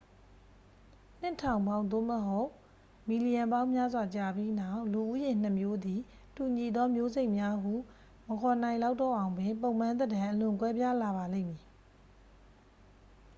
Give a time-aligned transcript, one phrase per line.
[1.21, 2.49] နှစ်ထောင်ပေါင်း သို့မဟုတ်
[3.07, 5.99] မီလီယံပေါင်းများစွာကြာပြီးနောက် လူဦးရေနှစ်မျိုးသည်
[6.35, 7.73] တူညီသောမျိုးစိတ်များဟု
[8.27, 11.65] မခေါ်နိုင်လောက်တော့အောင်ပင် ပုံပန်းသဏ္ဍာန် အလွန်ကွဲပြားလာပါလိမ့်မည်